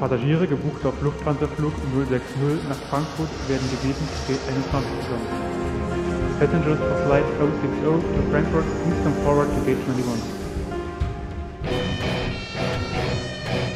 [0.00, 2.24] Passagiere gebucht auf Lufthansa-Flug 060
[2.70, 5.20] nach Frankfurt werden gebeten, Gate 21 zu sein.
[6.40, 10.24] Passengers for flight 060 to Frankfurt, please come forward to Gate 21.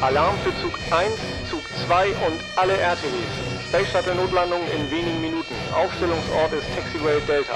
[0.01, 1.13] Alarm für Zug 1,
[1.51, 3.69] Zug 2 und alle RTWs.
[3.69, 5.53] Space Shuttle Notlandung in wenigen Minuten.
[5.77, 7.53] Aufstellungsort ist Taxiway Delta.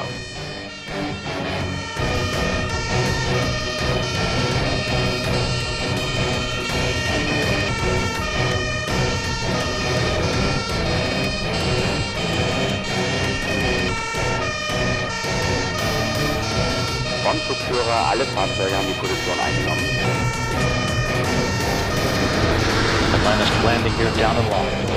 [17.29, 19.85] Frontzugführer, alle Fahrzeuge haben die Position eingenommen.
[23.13, 24.89] Atlantis landing gear down and locked.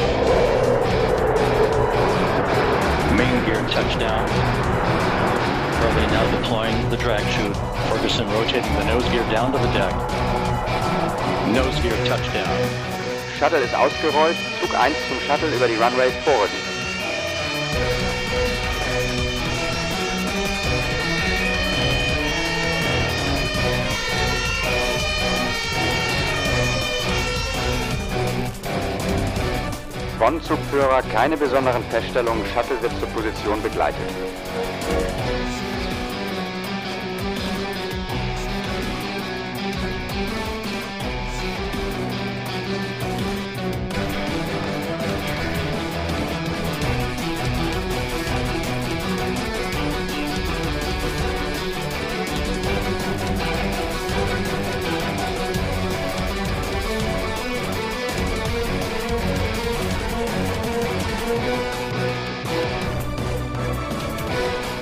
[3.18, 4.24] Main gear touchdown.
[5.77, 7.55] Currently now deploying the drag chute.
[7.91, 9.92] Ferguson rotating the nose gear down to the deck.
[11.53, 12.48] Nose gear touchdown.
[13.38, 16.72] Shuttle ist ausgerollt, Zug 1 zum Shuttle über die Runways vorrücken.
[30.23, 33.98] Bonn-Zugführer, keine besonderen Feststellungen, Shuttle wird zur Position begleitet.